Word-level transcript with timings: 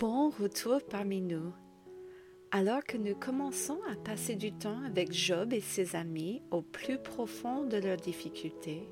bon 0.00 0.30
retour 0.30 0.80
parmi 0.82 1.20
nous. 1.20 1.52
Alors 2.52 2.82
que 2.84 2.96
nous 2.96 3.14
commençons 3.14 3.78
à 3.92 3.96
passer 3.96 4.34
du 4.34 4.50
temps 4.50 4.82
avec 4.86 5.12
Job 5.12 5.52
et 5.52 5.60
ses 5.60 5.94
amis 5.94 6.40
au 6.50 6.62
plus 6.62 6.96
profond 6.96 7.64
de 7.64 7.76
leurs 7.76 7.98
difficultés, 7.98 8.88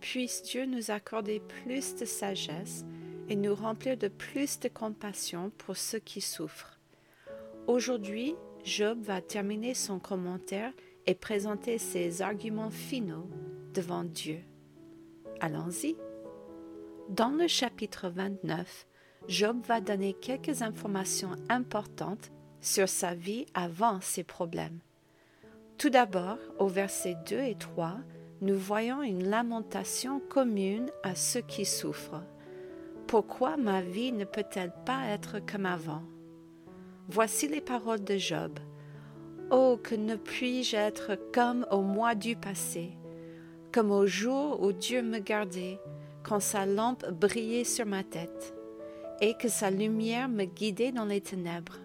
puisse 0.00 0.42
Dieu 0.42 0.66
nous 0.66 0.90
accorder 0.90 1.40
plus 1.40 1.96
de 1.96 2.04
sagesse 2.04 2.84
et 3.30 3.36
nous 3.36 3.54
remplir 3.54 3.96
de 3.96 4.08
plus 4.08 4.60
de 4.60 4.68
compassion 4.68 5.50
pour 5.56 5.78
ceux 5.78 5.98
qui 5.98 6.20
souffrent. 6.20 6.78
Aujourd'hui, 7.66 8.34
Job 8.64 9.00
va 9.00 9.22
terminer 9.22 9.72
son 9.72 9.98
commentaire 9.98 10.74
et 11.06 11.14
présenter 11.14 11.78
ses 11.78 12.20
arguments 12.20 12.70
finaux 12.70 13.30
devant 13.72 14.04
Dieu. 14.04 14.40
Allons-y. 15.40 15.96
Dans 17.08 17.30
le 17.30 17.48
chapitre 17.48 18.10
29, 18.10 18.86
Job 19.28 19.56
va 19.66 19.80
donner 19.80 20.12
quelques 20.12 20.60
informations 20.60 21.30
importantes 21.48 22.30
sur 22.60 22.88
sa 22.88 23.14
vie 23.14 23.46
avant 23.54 24.00
ses 24.00 24.22
problèmes. 24.22 24.80
Tout 25.78 25.88
d'abord, 25.88 26.38
au 26.58 26.66
verset 26.66 27.16
2 27.28 27.38
et 27.38 27.54
3, 27.54 27.96
nous 28.42 28.56
voyons 28.56 29.02
une 29.02 29.28
lamentation 29.28 30.20
commune 30.20 30.90
à 31.02 31.14
ceux 31.14 31.40
qui 31.40 31.64
souffrent. 31.64 32.22
Pourquoi 33.06 33.56
ma 33.56 33.80
vie 33.80 34.12
ne 34.12 34.24
peut-elle 34.24 34.72
pas 34.84 35.06
être 35.08 35.38
comme 35.40 35.66
avant? 35.66 36.02
Voici 37.08 37.48
les 37.48 37.60
paroles 37.60 38.04
de 38.04 38.16
Job. 38.18 38.58
Oh, 39.50 39.78
que 39.82 39.94
ne 39.94 40.16
puis-je 40.16 40.76
être 40.76 41.18
comme 41.32 41.66
au 41.70 41.80
mois 41.80 42.14
du 42.14 42.36
passé, 42.36 42.92
comme 43.72 43.90
au 43.90 44.06
jour 44.06 44.62
où 44.62 44.72
Dieu 44.72 45.02
me 45.02 45.18
gardait, 45.18 45.78
quand 46.22 46.40
sa 46.40 46.66
lampe 46.66 47.08
brillait 47.10 47.64
sur 47.64 47.86
ma 47.86 48.02
tête 48.02 48.54
et 49.20 49.34
que 49.34 49.48
sa 49.48 49.70
lumière 49.70 50.28
me 50.28 50.44
guidait 50.44 50.92
dans 50.92 51.04
les 51.04 51.20
ténèbres. 51.20 51.78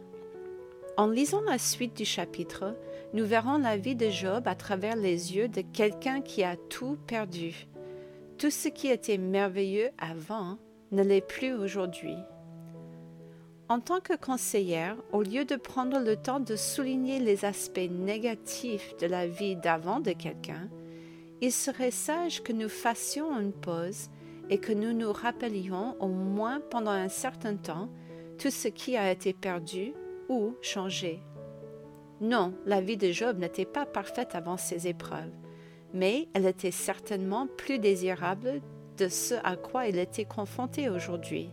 En 0.98 1.08
lisant 1.08 1.42
la 1.42 1.58
suite 1.58 1.96
du 1.96 2.06
chapitre, 2.06 2.76
nous 3.14 3.26
verrons 3.26 3.58
la 3.58 3.78
vie 3.78 3.96
de 3.96 4.10
Job 4.10 4.48
à 4.48 4.56
travers 4.56 4.96
les 4.96 5.36
yeux 5.36 5.48
de 5.48 5.62
quelqu'un 5.62 6.22
qui 6.22 6.44
a 6.44 6.58
tout 6.58 6.98
perdu. 7.08 7.68
Tout 8.38 8.50
ce 8.50 8.68
qui 8.68 8.88
était 8.88 9.18
merveilleux 9.18 9.90
avant 9.98 10.58
ne 10.92 11.04
l'est 11.04 11.26
plus 11.26 11.54
aujourd'hui. 11.54 12.18
En 13.70 13.80
tant 13.80 14.00
que 14.00 14.18
conseillère, 14.18 14.98
au 15.14 15.22
lieu 15.22 15.46
de 15.46 15.56
prendre 15.56 16.00
le 16.00 16.16
temps 16.16 16.40
de 16.40 16.56
souligner 16.56 17.20
les 17.20 17.46
aspects 17.46 17.90
négatifs 17.90 18.96
de 18.98 19.06
la 19.06 19.28
vie 19.28 19.56
d'avant 19.56 20.00
de 20.00 20.12
quelqu'un, 20.12 20.68
il 21.40 21.52
serait 21.52 21.92
sage 21.92 22.44
que 22.44 22.52
nous 22.52 22.68
fassions 22.68 23.40
une 23.40 23.54
pause 23.54 24.10
et 24.50 24.58
que 24.58 24.74
nous 24.74 24.94
nous 24.94 25.12
rappelions 25.12 25.96
au 26.00 26.08
moins 26.08 26.62
pendant 26.70 26.92
un 26.92 27.10
certain 27.10 27.56
temps 27.56 27.90
tout 28.38 28.50
ce 28.50 28.68
qui 28.68 28.98
a 28.98 29.12
été 29.12 29.34
perdu 29.34 29.94
ou 30.30 30.56
changé. 30.62 31.22
Non, 32.22 32.54
la 32.66 32.82
vie 32.82 32.98
de 32.98 33.12
Job 33.12 33.38
n'était 33.38 33.66
pas 33.66 33.86
parfaite 33.86 34.36
avant 34.36 34.58
ces 34.58 34.88
épreuves, 34.88 35.32
mais 35.94 36.28
elle 36.34 36.46
était 36.46 36.72
certainement 36.72 37.48
plus 37.48 37.80
désirable 37.80 38.62
de 38.98 39.08
ce 39.08 39.36
à 39.44 39.56
quoi 39.56 39.88
il 39.88 39.98
était 39.98 40.26
confronté 40.26 40.90
aujourd'hui. 40.90 41.50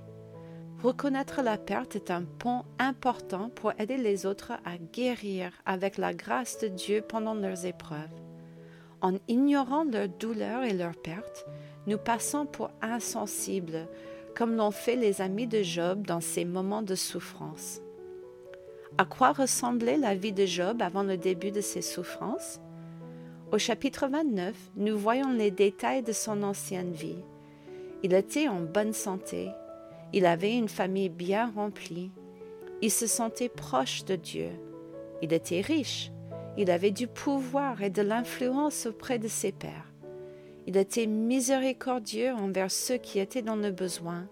Reconnaître 0.82 1.40
la 1.42 1.56
perte 1.56 1.96
est 1.96 2.10
un 2.10 2.22
pont 2.22 2.64
important 2.78 3.48
pour 3.50 3.72
aider 3.78 3.96
les 3.96 4.26
autres 4.26 4.52
à 4.64 4.76
guérir 4.92 5.50
avec 5.64 5.96
la 5.96 6.12
grâce 6.12 6.58
de 6.58 6.68
Dieu 6.68 7.02
pendant 7.06 7.34
leurs 7.34 7.64
épreuves. 7.64 7.98
En 9.00 9.14
ignorant 9.28 9.84
leur 9.84 10.08
douleur 10.08 10.64
et 10.64 10.74
leur 10.74 10.94
perte, 10.96 11.46
nous 11.86 11.98
passons 11.98 12.46
pour 12.46 12.70
insensibles, 12.82 13.86
comme 14.34 14.56
l'ont 14.56 14.70
fait 14.70 14.96
les 14.96 15.20
amis 15.22 15.46
de 15.46 15.62
Job 15.62 16.06
dans 16.06 16.20
ces 16.20 16.44
moments 16.44 16.82
de 16.82 16.94
souffrance. 16.94 17.80
À 18.98 19.04
quoi 19.04 19.32
ressemblait 19.32 19.96
la 19.96 20.14
vie 20.14 20.32
de 20.32 20.46
Job 20.46 20.82
avant 20.82 21.02
le 21.02 21.16
début 21.16 21.50
de 21.50 21.60
ses 21.60 21.82
souffrances? 21.82 22.60
Au 23.52 23.58
chapitre 23.58 24.08
29, 24.08 24.54
nous 24.76 24.98
voyons 24.98 25.32
les 25.32 25.50
détails 25.50 26.02
de 26.02 26.12
son 26.12 26.42
ancienne 26.42 26.92
vie. 26.92 27.22
Il 28.02 28.12
était 28.12 28.48
en 28.48 28.60
bonne 28.60 28.92
santé, 28.92 29.50
il 30.12 30.26
avait 30.26 30.56
une 30.56 30.68
famille 30.68 31.08
bien 31.08 31.52
remplie, 31.54 32.10
il 32.82 32.90
se 32.90 33.06
sentait 33.06 33.48
proche 33.48 34.04
de 34.04 34.16
Dieu, 34.16 34.50
il 35.22 35.32
était 35.32 35.60
riche, 35.60 36.10
il 36.58 36.70
avait 36.70 36.90
du 36.90 37.06
pouvoir 37.06 37.82
et 37.82 37.90
de 37.90 38.02
l'influence 38.02 38.86
auprès 38.86 39.18
de 39.18 39.28
ses 39.28 39.52
pères. 39.52 39.92
Il 40.66 40.76
était 40.76 41.06
miséricordieux 41.06 42.32
envers 42.32 42.70
ceux 42.70 42.98
qui 42.98 43.20
étaient 43.20 43.42
dans 43.42 43.56
le 43.56 43.70
besoin. 43.70 44.28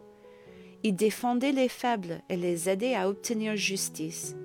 Il 0.82 0.96
défendait 0.96 1.52
les 1.52 1.68
faibles 1.68 2.20
et 2.28 2.36
les 2.36 2.68
aidait 2.68 2.94
à 2.94 3.08
obtenir 3.08 3.56
justice. 3.56 4.36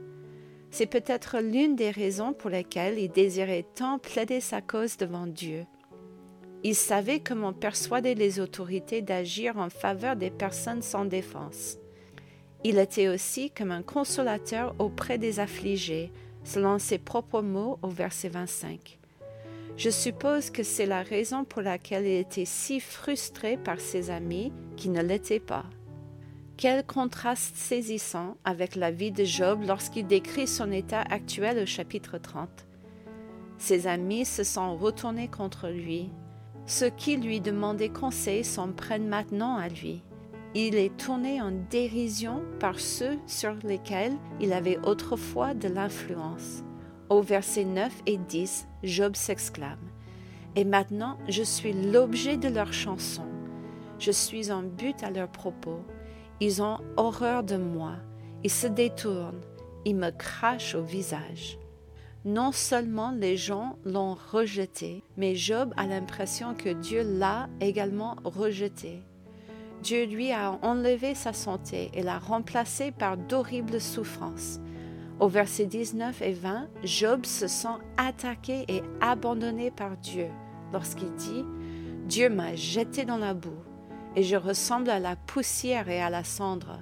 C'est 0.71 0.85
peut-être 0.85 1.39
l'une 1.39 1.75
des 1.75 1.89
raisons 1.89 2.33
pour 2.33 2.51
lesquelles 2.51 2.99
il 2.99 3.09
désirait 3.09 3.65
tant 3.75 3.97
plaider 3.97 4.39
sa 4.39 4.61
cause 4.61 4.97
devant 4.97 5.25
Dieu. 5.25 5.65
Il 6.63 6.75
savait 6.75 7.21
comment 7.21 7.53
persuader 7.53 8.15
les 8.15 8.39
autorités 8.39 9.01
d'agir 9.01 9.57
en 9.57 9.69
faveur 9.69 10.15
des 10.15 10.29
personnes 10.29 10.81
sans 10.81 11.05
défense. 11.05 11.77
Il 12.63 12.77
était 12.77 13.07
aussi 13.07 13.49
comme 13.51 13.71
un 13.71 13.81
consolateur 13.81 14.75
auprès 14.79 15.17
des 15.17 15.39
affligés, 15.39 16.11
selon 16.43 16.77
ses 16.77 16.99
propres 16.99 17.41
mots 17.41 17.79
au 17.81 17.87
verset 17.87 18.29
25. 18.29 18.98
Je 19.79 19.89
suppose 19.89 20.49
que 20.49 20.61
c'est 20.61 20.85
la 20.85 21.03
raison 21.03 21.45
pour 21.45 21.61
laquelle 21.61 22.05
il 22.05 22.17
était 22.17 22.43
si 22.43 22.81
frustré 22.81 23.55
par 23.55 23.79
ses 23.79 24.09
amis 24.09 24.51
qui 24.75 24.89
ne 24.89 25.01
l'étaient 25.01 25.39
pas. 25.39 25.63
Quel 26.57 26.85
contraste 26.85 27.55
saisissant 27.55 28.35
avec 28.43 28.75
la 28.75 28.91
vie 28.91 29.13
de 29.13 29.23
Job 29.23 29.61
lorsqu'il 29.65 30.05
décrit 30.05 30.47
son 30.47 30.69
état 30.73 30.99
actuel 30.99 31.59
au 31.59 31.65
chapitre 31.65 32.17
30. 32.17 32.49
Ses 33.57 33.87
amis 33.87 34.25
se 34.25 34.43
sont 34.43 34.75
retournés 34.75 35.29
contre 35.29 35.69
lui. 35.69 36.09
Ceux 36.65 36.89
qui 36.89 37.15
lui 37.15 37.39
demandaient 37.39 37.87
conseil 37.87 38.43
s'en 38.43 38.73
prennent 38.73 39.07
maintenant 39.07 39.55
à 39.55 39.69
lui. 39.69 40.03
Il 40.55 40.75
est 40.75 40.97
tourné 40.97 41.41
en 41.41 41.51
dérision 41.51 42.43
par 42.59 42.81
ceux 42.81 43.17
sur 43.27 43.53
lesquels 43.63 44.17
il 44.41 44.51
avait 44.51 44.79
autrefois 44.79 45.53
de 45.53 45.69
l'influence. 45.69 46.65
Au 47.09 47.23
verset 47.23 47.65
9 47.65 47.91
et 48.05 48.17
10, 48.17 48.67
Job 48.83 49.15
s'exclame 49.15 49.79
Et 50.55 50.63
maintenant, 50.63 51.17
je 51.27 51.41
suis 51.41 51.73
l'objet 51.73 52.37
de 52.37 52.47
leurs 52.47 52.71
chansons. 52.71 53.25
Je 53.97 54.11
suis 54.11 54.51
en 54.51 54.61
but 54.61 55.01
à 55.01 55.09
leurs 55.09 55.31
propos. 55.31 55.79
Ils 56.39 56.61
ont 56.61 56.77
horreur 56.97 57.43
de 57.43 57.57
moi. 57.57 57.93
Ils 58.43 58.51
se 58.51 58.67
détournent. 58.67 59.41
Ils 59.85 59.95
me 59.95 60.11
crachent 60.11 60.75
au 60.75 60.83
visage. 60.83 61.57
Non 62.25 62.51
seulement 62.51 63.09
les 63.09 63.37
gens 63.37 63.77
l'ont 63.85 64.15
rejeté, 64.31 65.03
mais 65.17 65.33
Job 65.33 65.73
a 65.77 65.87
l'impression 65.87 66.53
que 66.53 66.69
Dieu 66.69 67.01
l'a 67.03 67.49
également 67.59 68.17
rejeté. 68.23 69.01
Dieu 69.81 70.05
lui 70.05 70.31
a 70.31 70.59
enlevé 70.61 71.15
sa 71.15 71.33
santé 71.33 71.89
et 71.95 72.03
l'a 72.03 72.19
remplacé 72.19 72.91
par 72.91 73.17
d'horribles 73.17 73.81
souffrances. 73.81 74.59
Au 75.19 75.27
verset 75.27 75.65
19 75.65 76.21
et 76.21 76.31
20, 76.31 76.69
Job 76.85 77.25
se 77.25 77.47
sent 77.47 77.67
attaqué 77.97 78.63
et 78.69 78.81
abandonné 79.01 79.69
par 79.69 79.97
Dieu 79.97 80.27
lorsqu'il 80.71 81.13
dit 81.15 81.43
Dieu 82.05 82.29
m'a 82.29 82.55
jeté 82.55 83.03
dans 83.03 83.17
la 83.17 83.33
boue 83.33 83.59
et 84.15 84.23
je 84.23 84.37
ressemble 84.37 84.89
à 84.89 84.99
la 84.99 85.17
poussière 85.17 85.89
et 85.89 86.01
à 86.01 86.09
la 86.09 86.23
cendre. 86.23 86.79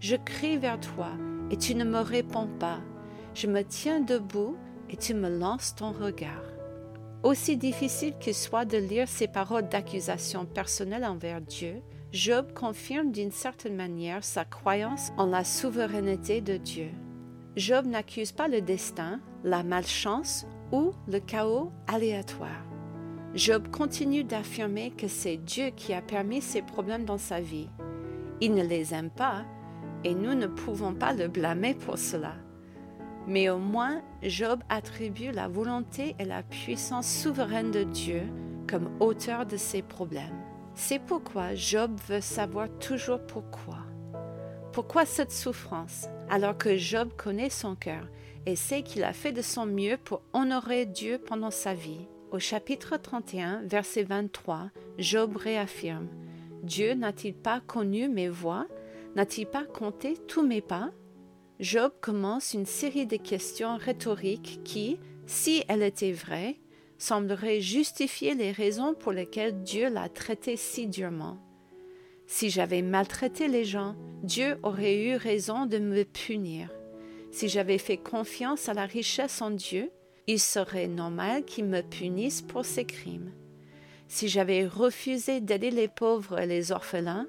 Je 0.00 0.16
crie 0.16 0.56
vers 0.56 0.80
toi 0.80 1.10
et 1.52 1.56
tu 1.56 1.76
ne 1.76 1.84
me 1.84 2.00
réponds 2.00 2.48
pas. 2.58 2.80
Je 3.34 3.46
me 3.46 3.62
tiens 3.62 4.00
debout 4.00 4.56
et 4.90 4.96
tu 4.96 5.14
me 5.14 5.28
lances 5.28 5.76
ton 5.76 5.92
regard. 5.92 6.42
Aussi 7.22 7.56
difficile 7.56 8.14
que 8.18 8.32
soit 8.32 8.64
de 8.64 8.78
lire 8.78 9.06
ces 9.06 9.28
paroles 9.28 9.68
d'accusation 9.68 10.44
personnelle 10.44 11.04
envers 11.04 11.40
Dieu, 11.40 11.82
Job 12.12 12.52
confirme 12.52 13.12
d'une 13.12 13.32
certaine 13.32 13.76
manière 13.76 14.24
sa 14.24 14.44
croyance 14.44 15.12
en 15.16 15.26
la 15.26 15.44
souveraineté 15.44 16.40
de 16.40 16.56
Dieu. 16.56 16.90
Job 17.56 17.86
n'accuse 17.86 18.32
pas 18.32 18.48
le 18.48 18.60
destin, 18.60 19.18
la 19.42 19.62
malchance 19.62 20.46
ou 20.72 20.92
le 21.08 21.20
chaos 21.20 21.72
aléatoire. 21.86 22.62
Job 23.34 23.68
continue 23.70 24.24
d'affirmer 24.24 24.90
que 24.90 25.08
c'est 25.08 25.38
Dieu 25.38 25.70
qui 25.74 25.94
a 25.94 26.02
permis 26.02 26.42
ces 26.42 26.60
problèmes 26.60 27.06
dans 27.06 27.16
sa 27.16 27.40
vie. 27.40 27.70
Il 28.42 28.52
ne 28.52 28.62
les 28.62 28.92
aime 28.92 29.08
pas 29.08 29.46
et 30.04 30.14
nous 30.14 30.34
ne 30.34 30.46
pouvons 30.46 30.92
pas 30.92 31.14
le 31.14 31.28
blâmer 31.28 31.72
pour 31.72 31.96
cela. 31.96 32.34
Mais 33.26 33.48
au 33.48 33.58
moins, 33.58 34.02
Job 34.22 34.60
attribue 34.68 35.32
la 35.32 35.48
volonté 35.48 36.14
et 36.18 36.26
la 36.26 36.42
puissance 36.42 37.08
souveraine 37.08 37.70
de 37.70 37.84
Dieu 37.84 38.20
comme 38.68 38.90
auteur 39.00 39.46
de 39.46 39.56
ces 39.56 39.80
problèmes. 39.80 40.44
C'est 40.74 40.98
pourquoi 40.98 41.54
Job 41.54 41.92
veut 42.06 42.20
savoir 42.20 42.68
toujours 42.80 43.26
pourquoi. 43.26 43.78
Pourquoi 44.72 45.06
cette 45.06 45.32
souffrance? 45.32 46.06
Alors 46.30 46.56
que 46.56 46.76
Job 46.76 47.10
connaît 47.16 47.50
son 47.50 47.74
cœur 47.74 48.08
et 48.46 48.56
sait 48.56 48.82
qu'il 48.82 49.04
a 49.04 49.12
fait 49.12 49.32
de 49.32 49.42
son 49.42 49.66
mieux 49.66 49.96
pour 49.96 50.22
honorer 50.32 50.86
Dieu 50.86 51.18
pendant 51.18 51.50
sa 51.50 51.74
vie. 51.74 52.06
Au 52.30 52.38
chapitre 52.38 52.96
31, 52.96 53.62
verset 53.62 54.04
23, 54.04 54.70
Job 54.98 55.36
réaffirme. 55.36 56.08
Dieu 56.62 56.94
n'a-t-il 56.94 57.34
pas 57.34 57.60
connu 57.60 58.08
mes 58.08 58.28
voies? 58.28 58.66
N'a-t-il 59.14 59.46
pas 59.46 59.64
compté 59.64 60.16
tous 60.26 60.46
mes 60.46 60.60
pas? 60.60 60.90
Job 61.60 61.92
commence 62.00 62.52
une 62.52 62.66
série 62.66 63.06
de 63.06 63.16
questions 63.16 63.76
rhétoriques 63.76 64.60
qui, 64.64 64.98
si 65.26 65.64
elles 65.68 65.82
étaient 65.82 66.12
vraies, 66.12 66.60
sembleraient 66.98 67.60
justifier 67.60 68.34
les 68.34 68.52
raisons 68.52 68.94
pour 68.94 69.12
lesquelles 69.12 69.62
Dieu 69.62 69.88
l'a 69.88 70.08
traité 70.08 70.56
si 70.56 70.86
durement. 70.86 71.38
Si 72.26 72.50
j'avais 72.50 72.82
maltraité 72.82 73.48
les 73.48 73.64
gens, 73.64 73.94
Dieu 74.22 74.58
aurait 74.62 74.96
eu 74.96 75.16
raison 75.16 75.66
de 75.66 75.78
me 75.78 76.04
punir. 76.04 76.70
Si 77.30 77.48
j'avais 77.48 77.78
fait 77.78 77.98
confiance 77.98 78.68
à 78.68 78.74
la 78.74 78.86
richesse 78.86 79.40
en 79.42 79.50
Dieu, 79.50 79.90
il 80.26 80.40
serait 80.40 80.88
normal 80.88 81.44
qu'il 81.44 81.66
me 81.66 81.82
punisse 81.82 82.42
pour 82.42 82.64
ces 82.64 82.84
crimes. 82.84 83.32
Si 84.08 84.28
j'avais 84.28 84.66
refusé 84.66 85.40
d'aider 85.40 85.70
les 85.70 85.88
pauvres 85.88 86.40
et 86.40 86.46
les 86.46 86.72
orphelins, 86.72 87.26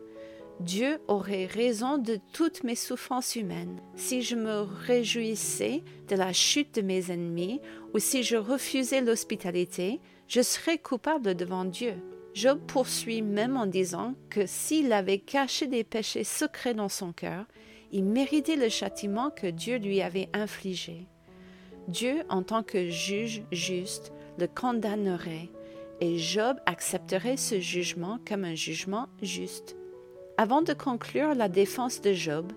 Dieu 0.59 0.99
aurait 1.07 1.45
raison 1.45 1.99
de 1.99 2.17
toutes 2.33 2.63
mes 2.63 2.75
souffrances 2.75 3.35
humaines. 3.35 3.79
Si 3.95 4.23
je 4.23 4.35
me 4.35 4.61
réjouissais 4.61 5.83
de 6.07 6.15
la 6.15 6.33
chute 6.33 6.73
de 6.75 6.81
mes 6.81 7.11
ennemis 7.11 7.61
ou 7.93 7.99
si 7.99 8.23
je 8.23 8.37
refusais 8.37 9.01
l'hospitalité, 9.01 9.99
je 10.27 10.41
serais 10.41 10.79
coupable 10.79 11.35
devant 11.35 11.65
Dieu. 11.65 11.93
Job 12.37 12.59
poursuit 12.67 13.23
même 13.23 13.57
en 13.57 13.65
disant 13.65 14.13
que 14.29 14.45
s'il 14.45 14.93
avait 14.93 15.17
caché 15.17 15.65
des 15.65 15.83
péchés 15.83 16.23
secrets 16.23 16.75
dans 16.75 16.87
son 16.87 17.11
cœur, 17.11 17.45
il 17.91 18.03
méritait 18.03 18.55
le 18.55 18.69
châtiment 18.69 19.31
que 19.31 19.47
Dieu 19.47 19.77
lui 19.77 20.03
avait 20.03 20.29
infligé. 20.33 21.07
Dieu, 21.87 22.17
en 22.29 22.43
tant 22.43 22.61
que 22.61 22.89
juge 22.89 23.41
juste, 23.51 24.13
le 24.37 24.45
condamnerait, 24.45 25.49
et 25.99 26.19
Job 26.19 26.57
accepterait 26.67 27.37
ce 27.37 27.59
jugement 27.59 28.19
comme 28.27 28.43
un 28.43 28.53
jugement 28.53 29.07
juste. 29.23 29.75
Avant 30.37 30.61
de 30.61 30.73
conclure 30.73 31.33
la 31.33 31.49
défense 31.49 32.01
de 32.01 32.13
Job, 32.13 32.53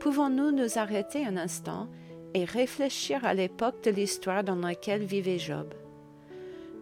pouvons-nous 0.00 0.50
nous 0.50 0.76
arrêter 0.76 1.24
un 1.24 1.36
instant 1.36 1.88
et 2.34 2.44
réfléchir 2.44 3.24
à 3.24 3.32
l'époque 3.32 3.84
de 3.84 3.92
l'histoire 3.92 4.42
dans 4.42 4.56
laquelle 4.56 5.04
vivait 5.04 5.38
Job? 5.38 5.72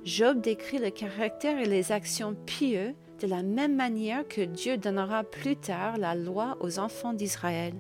Job 0.09 0.41
décrit 0.41 0.79
le 0.79 0.89
caractère 0.89 1.59
et 1.59 1.67
les 1.67 1.93
actions 1.93 2.35
pieux 2.47 2.95
de 3.21 3.27
la 3.27 3.43
même 3.43 3.77
manière 3.77 4.27
que 4.27 4.41
Dieu 4.41 4.79
donnera 4.79 5.23
plus 5.23 5.55
tard 5.55 5.99
la 5.99 6.15
loi 6.15 6.57
aux 6.61 6.79
enfants 6.79 7.13
d'Israël. 7.13 7.75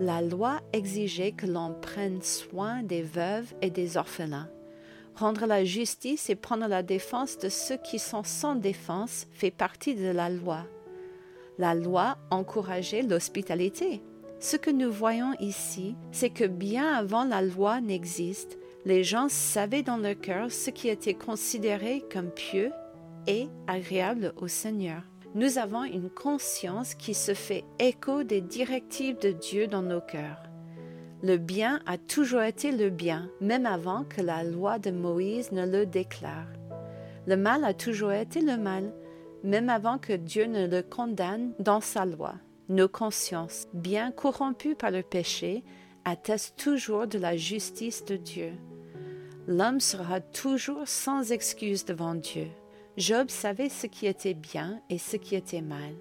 La 0.00 0.22
loi 0.22 0.62
exigeait 0.72 1.32
que 1.32 1.44
l'on 1.44 1.74
prenne 1.74 2.22
soin 2.22 2.82
des 2.82 3.02
veuves 3.02 3.52
et 3.60 3.68
des 3.68 3.98
orphelins. 3.98 4.48
Rendre 5.16 5.44
la 5.44 5.66
justice 5.66 6.30
et 6.30 6.34
prendre 6.34 6.66
la 6.66 6.82
défense 6.82 7.36
de 7.36 7.50
ceux 7.50 7.76
qui 7.76 7.98
sont 7.98 8.24
sans 8.24 8.54
défense 8.54 9.26
fait 9.32 9.50
partie 9.50 9.94
de 9.94 10.08
la 10.08 10.30
loi. 10.30 10.64
La 11.58 11.74
loi 11.74 12.16
encourageait 12.30 13.02
l'hospitalité. 13.02 14.00
Ce 14.40 14.56
que 14.56 14.70
nous 14.70 14.90
voyons 14.90 15.34
ici, 15.40 15.94
c'est 16.10 16.30
que 16.30 16.44
bien 16.44 16.94
avant 16.94 17.24
la 17.24 17.42
loi 17.42 17.82
n'existe, 17.82 18.56
les 18.86 19.02
gens 19.02 19.28
savaient 19.28 19.82
dans 19.82 19.96
leur 19.96 20.18
cœur 20.18 20.52
ce 20.52 20.70
qui 20.70 20.88
était 20.88 21.12
considéré 21.12 22.04
comme 22.12 22.30
pieux 22.30 22.70
et 23.26 23.48
agréable 23.66 24.32
au 24.36 24.46
Seigneur. 24.46 25.02
Nous 25.34 25.58
avons 25.58 25.82
une 25.82 26.08
conscience 26.08 26.94
qui 26.94 27.12
se 27.12 27.34
fait 27.34 27.64
écho 27.80 28.22
des 28.22 28.40
directives 28.40 29.18
de 29.18 29.32
Dieu 29.32 29.66
dans 29.66 29.82
nos 29.82 30.00
cœurs. 30.00 30.40
Le 31.24 31.36
bien 31.36 31.80
a 31.86 31.98
toujours 31.98 32.42
été 32.42 32.70
le 32.70 32.90
bien, 32.90 33.28
même 33.40 33.66
avant 33.66 34.04
que 34.04 34.22
la 34.22 34.44
loi 34.44 34.78
de 34.78 34.92
Moïse 34.92 35.50
ne 35.50 35.66
le 35.66 35.84
déclare. 35.84 36.46
Le 37.26 37.36
mal 37.36 37.64
a 37.64 37.74
toujours 37.74 38.12
été 38.12 38.40
le 38.40 38.56
mal, 38.56 38.94
même 39.42 39.68
avant 39.68 39.98
que 39.98 40.12
Dieu 40.12 40.46
ne 40.46 40.68
le 40.68 40.82
condamne 40.82 41.54
dans 41.58 41.80
sa 41.80 42.06
loi. 42.06 42.34
Nos 42.68 42.88
consciences, 42.88 43.66
bien 43.74 44.12
corrompues 44.12 44.76
par 44.76 44.92
le 44.92 45.02
péché, 45.02 45.64
attestent 46.04 46.56
toujours 46.56 47.08
de 47.08 47.18
la 47.18 47.36
justice 47.36 48.04
de 48.04 48.14
Dieu 48.16 48.52
l'homme 49.46 49.80
sera 49.80 50.20
toujours 50.20 50.86
sans 50.88 51.32
excuse 51.32 51.84
devant 51.84 52.14
Dieu. 52.14 52.48
Job 52.96 53.28
savait 53.30 53.68
ce 53.68 53.86
qui 53.86 54.06
était 54.06 54.34
bien 54.34 54.80
et 54.90 54.98
ce 54.98 55.16
qui 55.16 55.36
était 55.36 55.62
mal. 55.62 55.94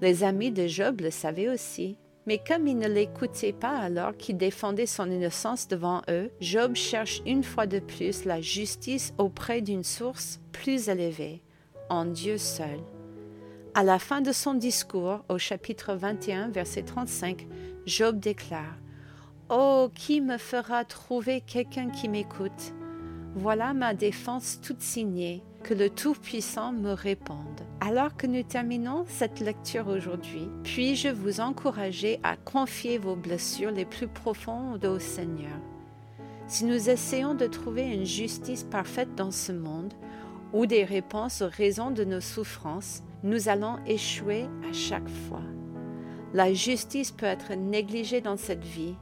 Les 0.00 0.24
amis 0.24 0.50
de 0.50 0.66
Job 0.66 1.00
le 1.00 1.10
savaient 1.10 1.48
aussi. 1.48 1.98
Mais 2.26 2.38
comme 2.38 2.66
ils 2.66 2.78
ne 2.78 2.88
l'écoutaient 2.88 3.52
pas 3.52 3.76
alors 3.76 4.16
qu'il 4.16 4.38
défendait 4.38 4.86
son 4.86 5.10
innocence 5.10 5.68
devant 5.68 6.00
eux, 6.08 6.30
Job 6.40 6.74
cherche 6.74 7.20
une 7.26 7.44
fois 7.44 7.66
de 7.66 7.80
plus 7.80 8.24
la 8.24 8.40
justice 8.40 9.12
auprès 9.18 9.60
d'une 9.60 9.84
source 9.84 10.40
plus 10.50 10.88
élevée, 10.88 11.42
en 11.90 12.06
Dieu 12.06 12.38
seul. 12.38 12.80
À 13.74 13.82
la 13.84 13.98
fin 13.98 14.22
de 14.22 14.32
son 14.32 14.54
discours, 14.54 15.22
au 15.28 15.36
chapitre 15.36 15.94
21, 15.94 16.48
verset 16.48 16.84
35, 16.84 17.46
Job 17.84 18.18
déclare 18.20 18.78
Oh, 19.50 19.90
qui 19.94 20.22
me 20.22 20.38
fera 20.38 20.86
trouver 20.86 21.42
quelqu'un 21.42 21.90
qui 21.90 22.08
m'écoute? 22.08 22.72
Voilà 23.34 23.74
ma 23.74 23.92
défense 23.92 24.58
toute 24.62 24.80
signée, 24.80 25.42
que 25.62 25.74
le 25.74 25.90
Tout-Puissant 25.90 26.72
me 26.72 26.92
réponde. 26.92 27.60
Alors 27.82 28.16
que 28.16 28.26
nous 28.26 28.42
terminons 28.42 29.04
cette 29.06 29.40
lecture 29.40 29.88
aujourd'hui, 29.88 30.48
puis-je 30.62 31.08
vous 31.08 31.40
encourager 31.40 32.20
à 32.22 32.36
confier 32.36 32.96
vos 32.96 33.16
blessures 33.16 33.70
les 33.70 33.84
plus 33.84 34.08
profondes 34.08 34.86
au 34.86 34.98
Seigneur? 34.98 35.60
Si 36.46 36.64
nous 36.64 36.88
essayons 36.88 37.34
de 37.34 37.46
trouver 37.46 37.82
une 37.82 38.06
justice 38.06 38.62
parfaite 38.62 39.14
dans 39.14 39.30
ce 39.30 39.52
monde, 39.52 39.92
ou 40.54 40.64
des 40.64 40.84
réponses 40.84 41.42
aux 41.42 41.50
raisons 41.50 41.90
de 41.90 42.04
nos 42.04 42.22
souffrances, 42.22 43.02
nous 43.22 43.50
allons 43.50 43.76
échouer 43.86 44.44
à 44.70 44.72
chaque 44.72 45.08
fois. 45.28 45.42
La 46.32 46.54
justice 46.54 47.10
peut 47.10 47.26
être 47.26 47.52
négligée 47.54 48.22
dans 48.22 48.38
cette 48.38 48.64
vie 48.64 48.94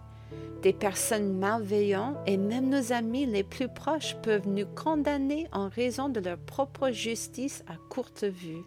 des 0.63 0.73
personnes 0.73 1.37
malveillantes 1.39 2.17
et 2.27 2.37
même 2.37 2.69
nos 2.69 2.93
amis 2.93 3.27
les 3.27 3.43
plus 3.43 3.69
proches 3.69 4.17
peuvent 4.23 4.49
nous 4.49 4.67
condamner 4.67 5.49
en 5.53 5.69
raison 5.69 6.09
de 6.09 6.21
leur 6.21 6.39
propre 6.39 6.91
justice 6.91 7.65
à 7.69 7.75
courte 7.89 8.25
vue. 8.25 8.63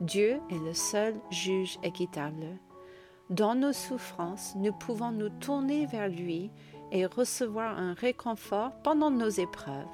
Dieu 0.00 0.40
est 0.50 0.64
le 0.64 0.72
seul 0.72 1.14
juge 1.30 1.78
équitable. 1.82 2.46
Dans 3.28 3.54
nos 3.54 3.72
souffrances, 3.72 4.54
nous 4.56 4.72
pouvons 4.72 5.10
nous 5.10 5.28
tourner 5.28 5.84
vers 5.86 6.08
lui 6.08 6.50
et 6.92 7.04
recevoir 7.04 7.78
un 7.78 7.92
réconfort 7.92 8.72
pendant 8.82 9.10
nos 9.10 9.28
épreuves, 9.28 9.86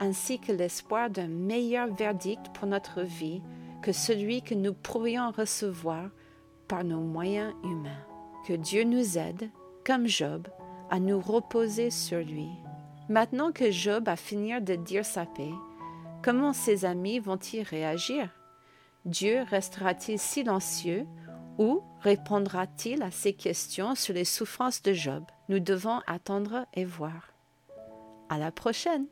ainsi 0.00 0.38
que 0.38 0.52
l'espoir 0.52 1.08
d'un 1.08 1.28
meilleur 1.28 1.92
verdict 1.94 2.52
pour 2.52 2.68
notre 2.68 3.00
vie 3.00 3.40
que 3.82 3.92
celui 3.92 4.42
que 4.42 4.54
nous 4.54 4.74
pourrions 4.74 5.30
recevoir 5.30 6.10
par 6.68 6.84
nos 6.84 7.00
moyens 7.00 7.54
humains. 7.64 8.04
Que 8.46 8.54
Dieu 8.54 8.84
nous 8.84 9.18
aide 9.18 9.50
comme 9.84 10.06
Job, 10.06 10.48
à 10.90 11.00
nous 11.00 11.20
reposer 11.20 11.90
sur 11.90 12.18
lui. 12.18 12.48
Maintenant 13.08 13.52
que 13.52 13.70
Job 13.70 14.08
a 14.08 14.16
fini 14.16 14.60
de 14.60 14.74
dire 14.74 15.04
sa 15.04 15.26
paix, 15.26 15.50
comment 16.22 16.52
ses 16.52 16.84
amis 16.84 17.18
vont-ils 17.18 17.62
réagir? 17.62 18.28
Dieu 19.04 19.42
restera-t-il 19.50 20.18
silencieux 20.18 21.06
ou 21.58 21.82
répondra-t-il 22.00 23.02
à 23.02 23.10
ces 23.10 23.32
questions 23.32 23.94
sur 23.94 24.14
les 24.14 24.24
souffrances 24.24 24.82
de 24.82 24.92
Job? 24.92 25.24
Nous 25.48 25.60
devons 25.60 26.00
attendre 26.06 26.66
et 26.74 26.84
voir. 26.84 27.32
À 28.28 28.38
la 28.38 28.52
prochaine 28.52 29.06